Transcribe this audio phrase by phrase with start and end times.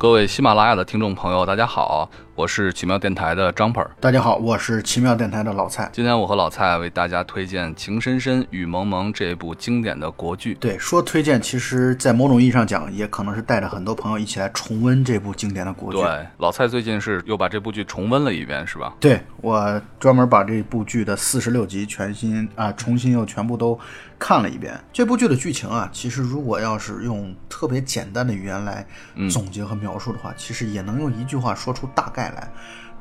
[0.00, 2.08] 各位喜马拉雅的听众朋友，大家好，
[2.40, 3.86] 我是奇妙电台的张鹏。
[4.00, 5.90] 大家好，我是奇妙电台的老蔡。
[5.92, 10.54] 今天我和老蔡为大家推荐《情深深雨蒙蒙》这部经典的国剧。
[10.54, 16.00] 对，说推荐，其实在某种意义上讲，也可能是带着很多朋友一起来重温这部经典的国剧。
[16.00, 18.94] 对，老蔡最近是又把这部剧重温了一遍，是吧？
[18.98, 23.78] 对，我专门把这部剧的四十六集全新啊，重新又全部都
[24.18, 24.74] 看了一遍。
[24.94, 28.86] 这部剧的剧情啊，其实如果要是用特别简单的语言来
[29.30, 32.52] 总结和描述的话，其实也能用一句话说出大概来。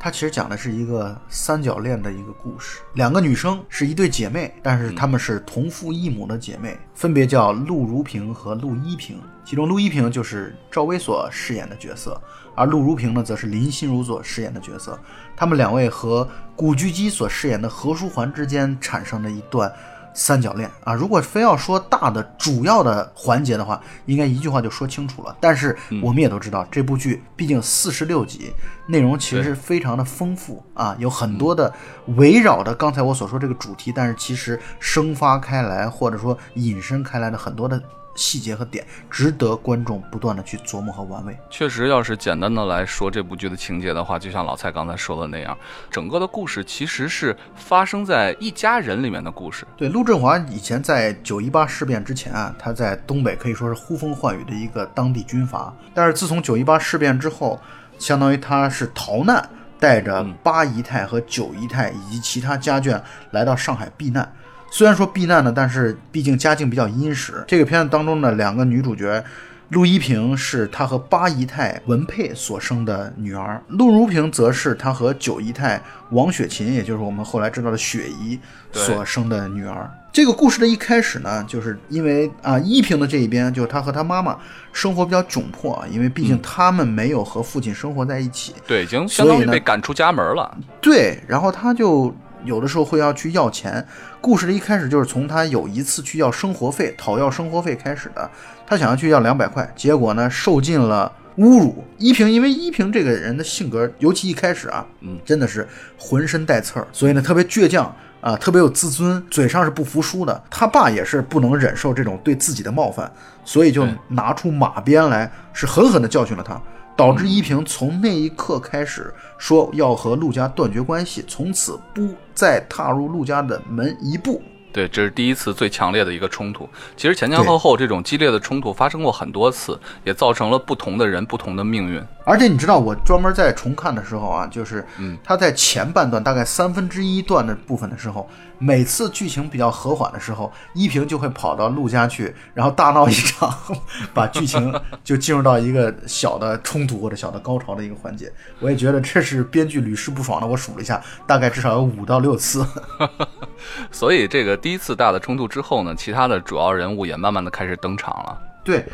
[0.01, 9.19] 它其实讲的是一个三角恋的一个故事，两个女生是一对姐妹，但是她们是同父异母的姐妹，分别叫陆如萍和陆依萍。
[9.43, 12.21] 其中陆依萍就是赵薇所饰演的角色，
[12.55, 14.97] 而陆如萍呢，则是林心如所饰演的角色。
[15.35, 19.69] 她们两位和古巨基所饰演的何书桓之间产生了一段。
[20.13, 25.35] 三角恋啊，如果非要说大的主要的环节的话，应该一句话就说清楚了。
[25.39, 28.51] 但是我们也都知道，这部剧毕竟四十六集，
[28.87, 31.73] 内容其实非常的丰富啊，有很多的
[32.17, 37.81] 围绕着刚才我所说这个主题，但是其实生发开来或者说引申开来的很多的。
[38.19, 41.35] 细节和点值得观众不断的去琢磨和玩味。
[41.49, 45.57] 确实，要是简单的来说这部剧的情节的话，就像老蔡刚才说的那样，
[45.89, 49.65] 整个的故事其实是发生在一家人里面的故事。
[49.77, 55.73] 对，陆振华以前在九一八事变之前啊，他在东北可以说是呼风唤雨的一个当地军阀。
[55.93, 57.57] 但是自从九一八事变之后，
[57.97, 64.29] 相当于他是逃难，带着八姨太和九姨太以及其他家眷来到上海避难。
[64.71, 67.43] 虽然说避难呢，但是毕竟家境比较殷实。
[67.47, 69.23] 这个片子当中的两个女主角，
[69.69, 75.81] 陆一平是她和八姨太文佩所生的女儿，陆如萍则是她和九姨太
[76.11, 78.39] 王雪琴，也就是我们后来知道的雪姨
[78.71, 79.89] 所生的女儿。
[80.11, 84.37] 这个故事的一开始呢，就是因为啊，依萍的这一边，就是她和她妈妈
[84.73, 90.57] 生活比较窘迫，因为毕竟他们没有和父亲生活在一起，对，已经相当于被赶出家门了。
[90.81, 92.13] 对，然后她就。
[92.43, 93.85] 有的时候会要去要钱，
[94.21, 98.29] 故事的一开始就是从他有一次去要生活费，讨要生活费开始的。
[98.65, 101.83] 他想要去要两百块，结果呢受尽了侮辱。
[101.97, 105.67] 依萍因为依萍这个人的性格，尤其一开始啊，嗯，真的是
[105.97, 110.43] 浑身带刺儿，所以呢特别倔强啊，特别有自尊，嘴上是不服输的。
[110.49, 113.11] 他爸也是不能忍受这种对自己的冒犯，
[113.43, 116.61] 所以就拿出马鞭来，是狠狠地教训了他。
[116.99, 124.41] 导致依萍从那一刻开始说要和陆家断绝关系，从此不再踏入陆家的门一步。
[124.71, 126.69] 对，这是第一次最强烈的一个冲突。
[126.95, 131.99] 其实前前后后这种激烈的冲突发生过很多次，也造成了不同的人不同的命运。
[132.23, 138.29] 而且你知道，我专门在重看的时候啊，就是嗯，他在前半段大概三分之一段的部分的时候，
[138.59, 143.51] 每次剧情比较和缓的时候，依萍就会跑到陆家去，然后大闹一场，
[144.13, 144.71] 把剧情
[145.03, 148.31] 就进入到一个小的冲突或者小的高潮的一个环节。
[148.59, 150.45] 我也觉得这是编剧屡试不爽的。
[150.45, 152.63] 我数了一下，大概至少有五到六次。
[153.91, 158.37] 所以这个第一次大的冲突之后呢，其他的主要人物也慢慢的开始登场了。
[158.63, 158.85] 对，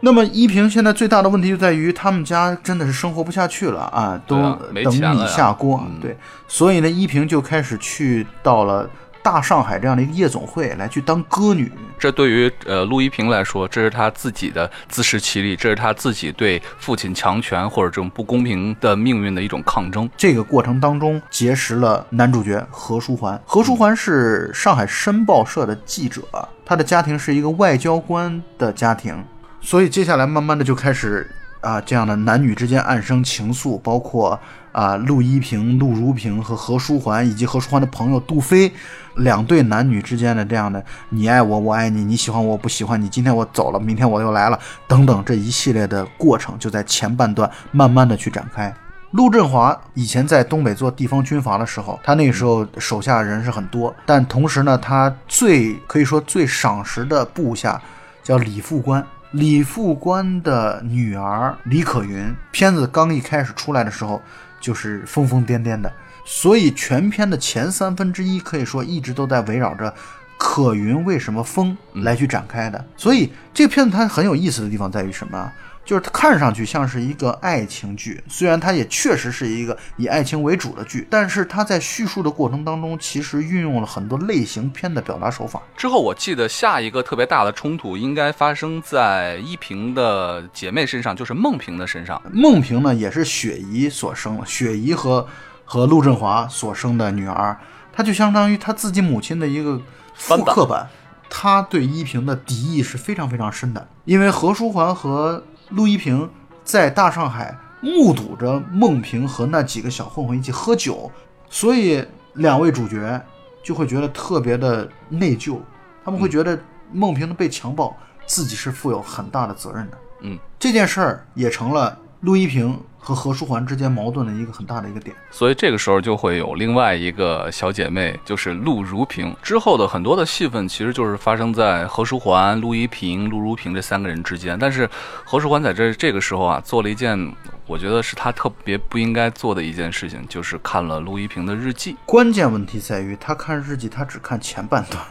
[0.00, 5.82] 那么依萍现在最大的问题就在于他们家真的是生活不下去了啊，都等米下锅。
[6.00, 8.88] 对，所以呢，依萍就开始去到了。
[9.26, 20.08] 大上海这样的一个夜总会来去当歌女，这对于呃陆一平来说，这是他自己的自食其力，这是他自己对父亲强权或者这种不公平的命运的一种抗争。
[20.16, 26.22] 这个过程当中结识了男主角何书桓，何书桓是上海申报社的记者，
[26.64, 29.24] 他的家庭是一个外交官的家庭，
[29.60, 31.28] 所以接下来慢慢的就开始
[31.66, 34.38] 啊这样的男女之间暗生情愫，包括。
[34.76, 38.70] 啊，陆一平、陆如萍和何书桓以及何书桓的朋友杜飞，
[39.14, 48.70] 两对男女之间的这样的你爱我，我爱你，你喜欢我，我不喜欢你，今天我走了，明天我又来了，等等这一系列的过程，就在前半段慢慢的去展开。
[49.12, 57.80] 陆振华以前在东北做地方军阀的时候，他那个时候手下人是很多，但同时呢，他最可以说最赏识的部下
[58.22, 59.02] 叫李副官。
[59.32, 64.20] 李副官的女儿李可云，片子刚一开始出来的时候。
[64.58, 65.92] 就是疯疯癫癫的，
[66.24, 69.94] 所以全片的前三分之一可以说一直都在围绕着
[70.38, 72.84] 可云为什么疯来去展开的。
[72.96, 75.52] 所以这个片子它很有意思的地方在于什么？
[75.86, 85.62] 就是它看上去像是一个爱情剧，虽然它也确实是一个以爱情为主的剧，但是它在叙述的过程当中，其实运用了很多类型片的表达手法。
[85.76, 92.20] 之后我记得下一个特别大的冲突应该发生在依萍的姐妹身上，就是孟萍的身上。
[92.32, 95.24] 孟萍呢，也是雪姨所生，雪姨和
[95.64, 97.56] 和陆振华所生的女儿，
[97.92, 99.80] 她就相当于她自己母亲的一个
[100.14, 100.88] 复刻版。
[101.30, 106.28] 她对依萍的敌意是非常非常深的，因为何书桓和陆一平
[106.64, 111.10] 在大上海目睹着孟平和那几个小混混一起喝酒，
[111.48, 112.04] 所以
[112.34, 113.20] 两位主角
[113.62, 115.58] 就会觉得特别的内疚，
[116.04, 116.58] 他们会觉得
[116.92, 117.96] 孟平的被强暴，
[118.26, 119.98] 自己是负有很大的责任的。
[120.22, 125.14] 嗯，这件事儿也成了陆一平和何书桓之间矛盾的一个很大的一个点。
[125.30, 129.34] 所以这个时候就会有另外一个小姐妹，就是陆如萍。
[129.42, 134.58] 之后的很多的戏份其实就是发生在何书桓、陆一平、陆如萍这三个人之间。
[134.58, 134.88] 但是
[135.24, 137.32] 何书桓在这这个时候啊，做了一件
[137.66, 141.96] 我觉得是他特别不应该做的一件事情，就是看了陆一平的日记。
[142.06, 145.02] 关键问题在于，他看日记，他只看前半段，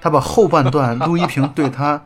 [0.00, 2.02] 他把后半段陆一平对他，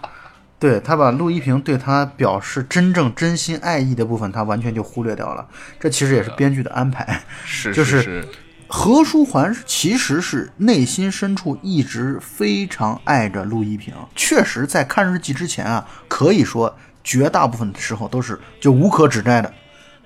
[0.65, 5.47] 对他把陆一平对他表示真正真心爱意的部分，他完全就忽略掉了。
[5.79, 7.21] 这其实也是编剧的安排。
[7.45, 8.29] 是就是是
[8.67, 19.53] 何书桓其实是内心深处一直非常爱着陆一平，确实在看日记之前啊，可以说绝大部分的时候都是就无可指摘的。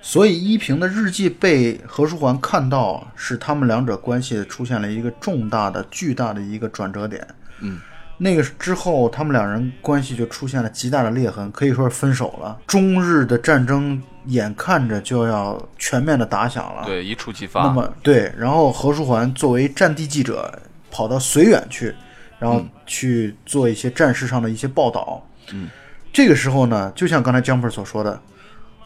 [0.01, 7.25] 所以依萍的日记被何书桓看到，是他们两者关系出现了一个重大的、巨大的一个转折点。
[7.61, 7.79] 嗯，
[8.21, 12.59] 那个之后，他们两人关系就出现了极大的裂痕，可以说是分手了。
[12.67, 16.83] 中日的战争眼看着就要全面的打响了。
[16.85, 17.69] 对一触即发那。
[17.71, 20.53] 么对，然后何书桓作为战地记者，
[20.91, 21.95] 跑到绥远去，
[22.37, 25.25] 然后去做一些战事上的一些报道。
[25.53, 25.69] 嗯，
[26.11, 28.21] 这个时候呢，就像刚才江鹏所说的，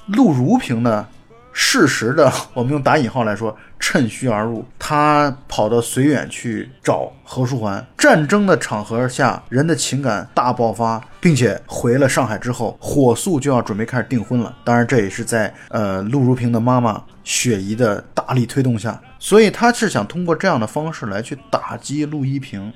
[0.06, 1.08] 陆如平呢，
[1.54, 7.86] 适时的，我们用打引号来说，趁虚而入，他跑到绥远去找何书桓。
[7.96, 14.54] 战争的场合下，人的情感大爆发，并且回了上海之后，火速就要准备开始订婚了。
[14.64, 22.74] 当然，这也是在呃陆如萍的妈妈雪姨的大力推动下，所以他是想通过这样的方式来去打击陆一平。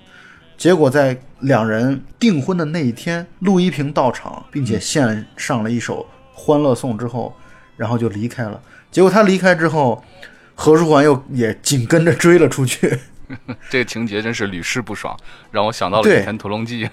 [0.56, 6.02] 结果在两人订婚的那一天，陆一平到场，并且献上了一首
[6.34, 7.36] 《欢乐颂》之后，
[7.78, 8.62] 然后就离开了。
[8.92, 10.04] 结果他离开之后，
[10.56, 13.00] 何书桓又也紧跟着追了出去。
[13.70, 15.16] 这个情节真是屡试不爽，
[15.52, 16.86] 让我想到了《对倚天屠龙记》。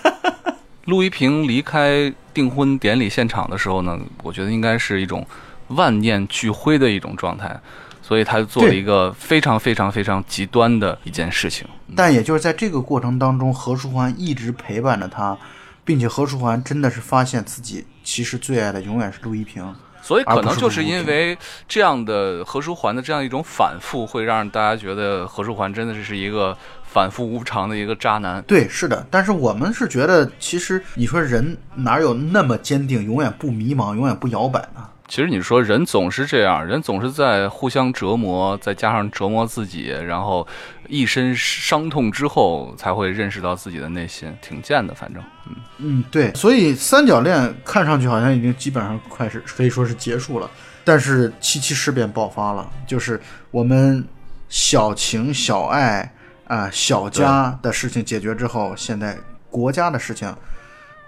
[0.84, 5.26] 陆一平离开订婚典礼现场的时候呢，我觉得应该是一种
[5.68, 7.58] 万念俱灰的一种状态，
[8.02, 11.66] 所以他做了一个非常非常非常极端的一件事情。
[11.96, 15.36] 但也就是在这个过程当中，何书桓一直陪伴着他，
[15.84, 19.74] 并且何书桓真的是发现自己其实最爱的永远是陆一平。
[20.06, 21.36] 所以可能就是因为
[21.66, 28.40] 这样的何书桓的这样一种反复，会让大家觉得何书桓真的是一个反复无常的一个渣男。
[28.42, 34.88] 对，是的，但是我们是觉得，其实你说人哪有那么坚定，永远不迷茫，永远不摇摆呢？
[35.08, 40.46] 其实你说人总是这样，人总是在互相折磨，再加上折磨自己，然后
[40.88, 50.50] 一身伤痛之后，才会认识到自己的内心，挺贱的，反正，嗯，嗯，对，所以三角恋看上去好像已经基本上快是可以说是结束了，
[50.84, 53.20] 但是七七事变爆发了，就是
[53.50, 54.04] 我们
[54.48, 56.12] 小情小爱
[56.48, 59.16] 啊、小家的事情解决之后，现在
[59.50, 60.34] 国家的事情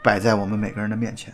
[0.02, 1.32] 摆在我们每个人的面前。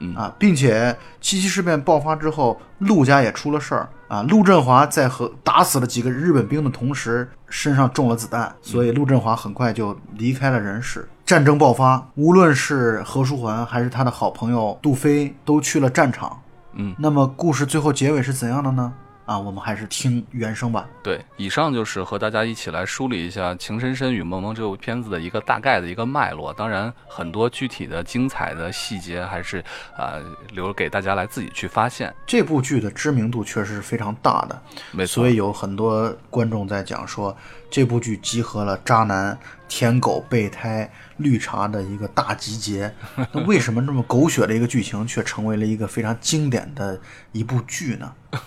[0.00, 4.22] 嗯啊，并且七七事变爆发之后，陆家也出了事儿啊。
[4.22, 11.08] 陆振华在和打死了几个日本兵的同时，身上中了子弹，所以陆振华很快就离开了人世。
[11.26, 16.40] 战争爆发，无论是何书桓还是他的好朋友杜飞，都去了战场。
[16.74, 18.92] 嗯，那么故事最后结尾是怎样的呢？
[19.28, 20.88] 啊，我们还是听原声吧。
[21.02, 26.50] 对，以上就是和大家一起来梳理一下《情深深雨蒙蒙》这部片子的一个大概的一个脉络。
[26.54, 29.58] 当然，很多具体的精彩的细节还是
[29.94, 30.22] 啊、呃
[30.54, 32.12] 留给大家来自己去发现。
[32.26, 37.36] 这部剧的知名度确实是非常大的，没错所以有很多观众在讲说，
[37.70, 42.90] 这部剧集合了渣男、舔狗、备胎、绿茶的一个大集结。
[43.30, 46.98] 那为什么这么狗血的一个剧情，却成为了一个非常经典的
[47.32, 48.10] 一部剧呢？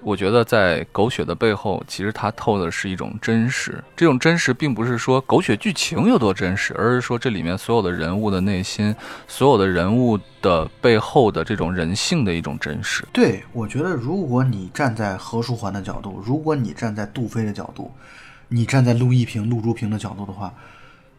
[0.00, 3.82] 我觉得在狗血的背后，其实它透的是一种真实。
[3.96, 8.94] 这种真实并不是说狗血剧情有多真实，而是说这里面所有的人物的内心，
[9.26, 13.04] 所有的人物的背后的这种人性的一种真实。
[13.12, 17.90] 对，我觉得如果你站在何书桓的角度，如果你站在杜飞的角度，
[18.48, 20.52] 你站在陆一平、陆如萍的角度的话，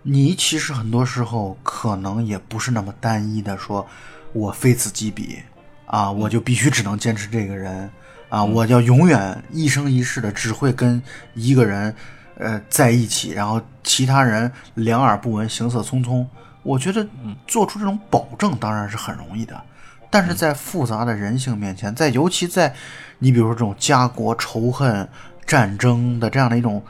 [0.03, 3.85] 你其实很多时候可能也不是那么单一的说，
[4.31, 5.39] 我非此即彼
[5.85, 7.89] 啊，我就必须只能坚持这个人
[8.29, 11.01] 啊，我要永远一生一世的只会跟
[11.33, 11.95] 一个人
[12.37, 16.25] 呃在一起，然后其他人两耳不闻，行色匆匆。
[16.63, 17.07] 我觉得
[17.47, 19.61] 做出这种保证当然是很容易的，
[20.09, 22.75] 但是在复杂的人性面前，在尤其在
[23.19, 25.07] 你比如说这种家国仇恨、
[25.45, 26.83] 战争的这样的一种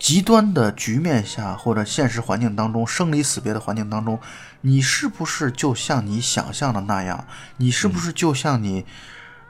[0.00, 4.18] 极端的局面下或者现实环境当中，生离死别的环境当中，
[4.62, 7.24] 你是不是就像你想象的那样？
[7.58, 8.84] 你是不是就像你，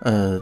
[0.00, 0.38] 呃，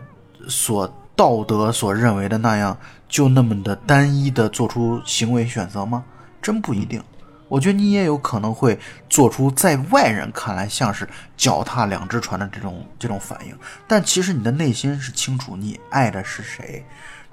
[0.49, 2.77] 所道德所认为的那样，
[3.09, 6.05] 就那么的单一的做出行为选择吗？
[6.41, 7.03] 真不一定。
[7.49, 8.79] 我觉得你也有可能会
[9.11, 11.07] 做出在外人看来像是
[11.37, 13.55] 脚踏两只船的这种这种反应，
[13.87, 16.83] 但其实你的内心是清楚你爱的是谁。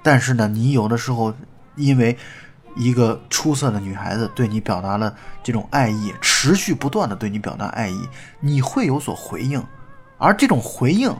[0.02, 1.34] 但是呢，你有的时候
[1.74, 2.14] 因为
[2.76, 7.98] 一个出色的女孩子对你表达了这种爱意，持续不断的对你表达爱意，
[8.40, 9.64] 你会有所回应，
[10.18, 11.10] 而这种回应，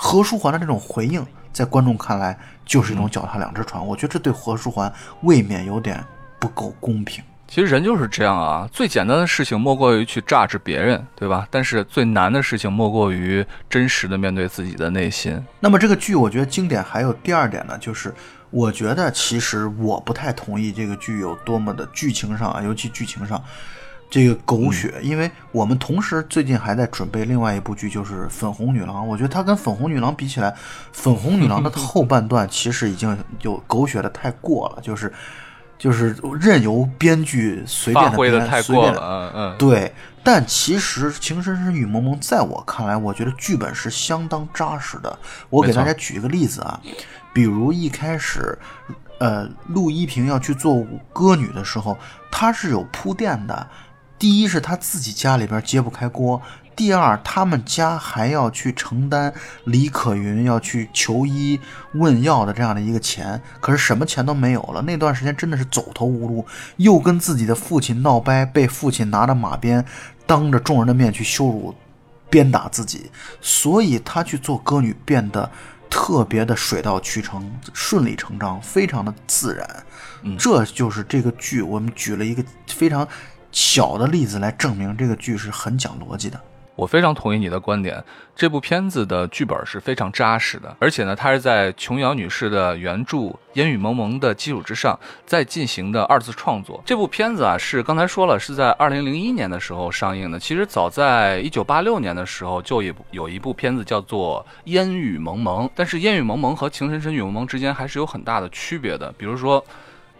[0.00, 3.84] 何书桓的这种回应，在观众看来就是一种脚踏两只船。
[3.84, 4.90] 我觉得这对何书桓
[5.22, 6.02] 未免有点
[6.38, 7.22] 不够公平。
[7.48, 11.48] 其实人就是这样啊，最简单的事情莫过于去榨制别人，对吧？
[11.50, 15.42] 但是最难的事情莫过于真实的面对自己的内心。
[15.58, 18.14] 那么这个剧，我觉得经典还有第二点呢，就是
[18.50, 23.42] 我觉得其实我不太同意这个剧有多么的剧情上啊，尤其剧情上
[24.10, 29.02] 这个狗血，因为我们同时最近还在准备另外一部剧，就是《粉红女郎》。
[29.04, 30.50] 我觉得它跟《粉红女郎》比起来，
[30.92, 35.12] 《粉红女郎》的 后半段其实已经有狗血的太过了，就是。
[35.78, 39.94] 就是任由编剧随便的编，随便的，嗯嗯，对。
[40.24, 45.16] 但其实《情深深雨蒙蒙》在我看来，我觉得剧本是相当扎实的。
[45.48, 46.80] 我给大家举一个例子啊，
[47.32, 48.58] 比如一开始，
[49.20, 51.96] 呃，陆一平要去做歌女的时候，
[52.28, 53.64] 他是有铺垫的。
[54.18, 56.40] 第一是他自己家里边揭不开锅。
[56.74, 59.34] 第二，他们家还要去承担
[59.64, 61.58] 李可云要去求医
[61.94, 64.80] 问药的这样的一个钱，可是什么钱都没有了。
[64.82, 66.46] 那段时间真的是走投无路，
[66.76, 69.84] 又跟自己的父亲闹掰，被父亲拿着马鞭
[70.24, 71.74] 当着众人的面去羞辱、
[72.30, 73.10] 鞭打自己，
[73.40, 75.50] 所以他去做歌女变得
[75.90, 79.84] 特别的水到渠成、顺理成章，非常的自然。
[80.38, 83.06] 这就是这个剧，我们举了一个非常
[83.58, 86.40] 小的例子来证明这个剧是很讲逻辑的。
[86.76, 88.00] 我非常同意你的观点，
[88.36, 93.16] 这部片子的剧本是非常扎实的，而且呢，它是在琼瑶女士的原著
[93.54, 94.96] 《烟雨蒙蒙》的基础之上
[95.26, 96.80] 再进行的二次创作。
[96.86, 100.38] 这部片子啊，是刚才说了，是在二零零一年的时候上映的。
[100.38, 109.12] 其实早在一九八六年的时候，就有有一部片子叫做《烟雨蒙蒙》，但是《烟雨蒙蒙》和《情深深雨蒙蒙》之间还是有很大的区别的。
[109.18, 109.60] 比如说，《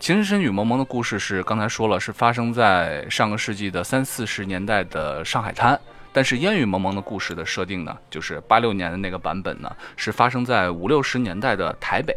[0.00, 5.78] 情深深雨蒙蒙》的故事是刚才说了，是发生在上个世纪的三四十年代的上海滩。
[6.12, 12.16] 但是烟雨蒙蒙的故事的设定呢，就是八六年的那个版本呢，是发生在五六十年代的台北，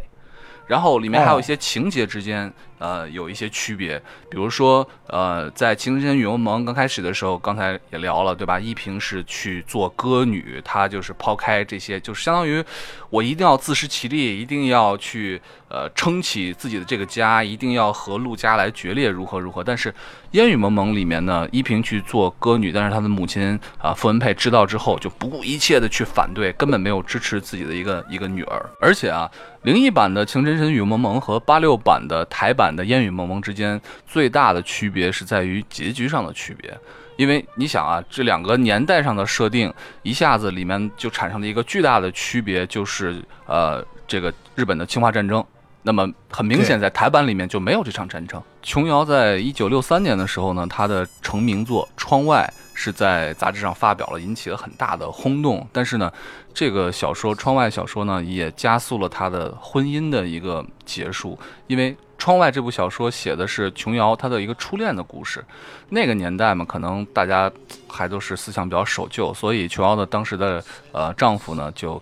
[0.66, 2.50] 然后里面还有一些情节之间。
[2.82, 3.96] 呃，有一些区别，
[4.28, 8.58] 比如说，呃，在《情深深雨蒙蒙》刚开始的时候，刚才也聊了，对吧？
[8.58, 12.60] 依萍是去做歌女，她就是抛开这些，就是相当于
[13.08, 19.62] 我一定要自食其力，一定要去呃撑起自己的这个家，一定要和陆家来决裂，如何如何。
[19.62, 19.92] 但是
[20.32, 28.68] 《烟雨蒙蒙》里面呢，依萍去做歌女，但是她的母亲啊傅文佩知道之后，就不顾一切的去反对，根本没有支持自己的一个一个女儿。
[28.80, 29.30] 而且啊，
[29.62, 32.71] 零一版的《情深深雨蒙蒙》和八六版的台版。
[32.74, 36.76] 的烟雨蒙蒙之间最大的区别是在于结局上的区别，
[37.16, 45.44] 因为你想啊，这两个年代上的设定一下子里面就产生了一个巨大的区别，就是呃，这个日本的侵华战争。
[45.84, 48.40] 那么很明显，在台版里面就没有这场战争。
[48.62, 55.66] 琼瑶在一九六三年的时候呢，她的成名作《窗外》是在杂志上发表了，引起了很大的轰动。
[55.72, 56.08] 但是呢，
[56.54, 61.36] 这个小说《窗外》小说呢，也加速了她的婚姻的一个结束，
[61.66, 61.92] 因为。
[62.22, 65.44] 《窗外》这部小说写的是琼瑶她的一个初恋的故事，
[65.88, 67.50] 那个年代嘛，可能大家
[67.88, 70.62] 还都是思想比较守旧，所以琼瑶的当时的
[70.92, 72.00] 呃丈夫呢，就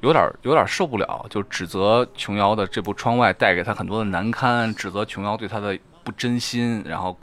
[0.00, 7.16] 有点有点受不了，就指责琼瑶的这部《窗外》带给她很多的难堪，指责琼瑶对她的不真心，然后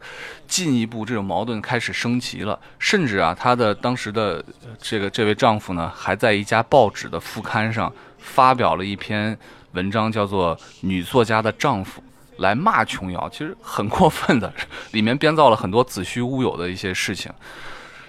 [0.48, 4.42] 进一步这种矛盾开始升级了，甚至啊，她的当时的
[4.82, 9.38] 这个这位丈夫呢，还在一家报纸的副刊上发表了一篇
[9.74, 12.02] 文章，叫做《女作家的丈夫》。
[12.40, 14.52] 来骂琼瑶，其实很过分的，
[14.92, 17.32] 里面编造了很多子虚乌有的一些事情。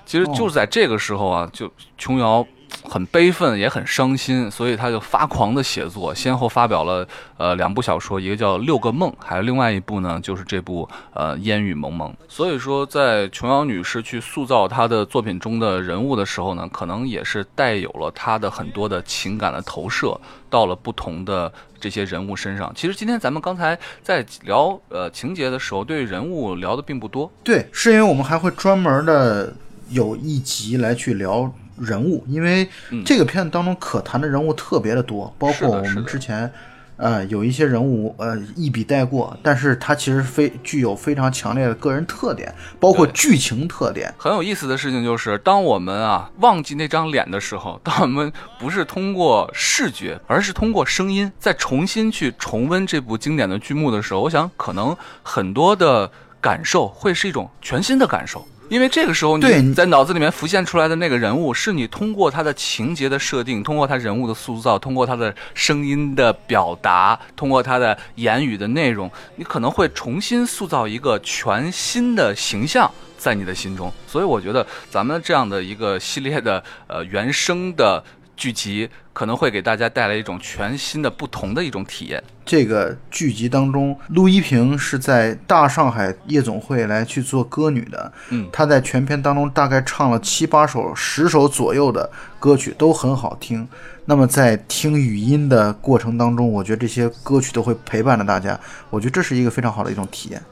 [0.04, 2.44] 其实就是在这个时候啊，就琼瑶。
[2.84, 7.06] 很悲愤，也很伤心，所以他就发狂的写作，先后发表了
[7.36, 12.10] 呃两部小说，一个叫《六个梦》，还有另外一部呢，就是这部呃《烟雨蒙蒙》。
[12.28, 20.18] 所以说，在琼瑶女士去塑造她的作品中的人物的时候呢，可能也是带有了她的很多的情感的投射
[20.48, 22.72] 到了不同的这些人物身上。
[22.74, 27.30] 其实今天咱们刚才在聊呃情节的时候，对人物聊的并不多。
[27.44, 29.54] 对，是因为我们还会专门的
[29.90, 31.52] 有一集来去聊。
[31.80, 32.68] 人物，因为
[33.04, 36.52] 这个片子当中可谈的人物特别的多，包括我们之前，
[36.96, 44.12] 呃，有一些人物呃一笔带过，但是它其实非具有非常强烈的个人特点，包括剧情特点。
[44.18, 58.46] 很有意思的事情就是，当我们啊忘记那张脸的时候，当我们不是通过视觉，而是通过声音，再重新去重温这部经典的剧目的时候，我想可能很多的感受会是一种全新的感受。
[58.70, 73.92] 因为这个时候你在脑子里面浮现出来的那个人物，是你通过他的情节的设定，通过他人物的塑造，通过他的声音的表达，通过他的言语的内容，你可能会重新塑造一个全新的形象在你的心中。
[74.06, 78.02] 所以我觉得咱们这样的一个系列的呃原声的
[78.40, 82.24] 剧集，可能会给大家带来一种全新的、不同的一种体验。
[82.46, 88.10] 这个剧集当中，陆一平是在大上海夜总会来去做歌女的。
[88.30, 93.68] 嗯她在全片当中大概唱了七八首、十首左右的歌曲，都很好听。
[94.06, 100.42] 那么在听语音的过程当中，我觉得这些歌曲都会陪伴着大家，我觉得这是一个非常好的一种体验。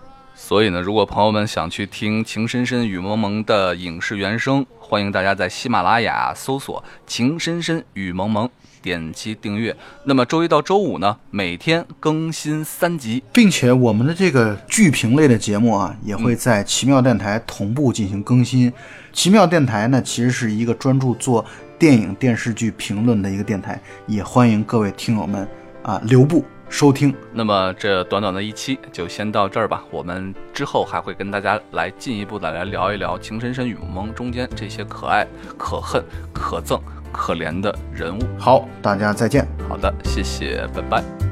[0.40, 8.48] 所以呢，如果朋友们想去听《情深深雨蒙蒙》的影视原声，欢迎大家在喜马拉雅搜索“情深深雨蒙蒙”，
[8.80, 9.76] 点击订阅。
[10.04, 13.20] 那么周一到周五呢，每天更新三集。
[13.32, 18.72] 并且我们的这个剧评类的节目啊，也会在奇妙电台同步进行更新。
[19.12, 21.44] 奇妙电台呢，其实是一个专注做
[21.80, 25.46] 电影、电视剧评论的一个电台，也欢迎各位听友们
[25.82, 27.14] 啊留步收听。
[27.32, 36.80] 那么这短短的一期就先到这儿吧，我们之后还会跟大家来进一步的来聊一聊《情深深雨蒙蒙》中间这些可爱、可恨、可憎、
[37.12, 38.22] 可怜的人物。
[38.38, 39.46] 好，大家再见。
[39.68, 41.27] 好的，谢谢，拜拜。